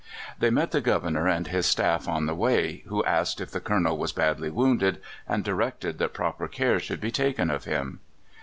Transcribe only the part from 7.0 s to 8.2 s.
taken of him.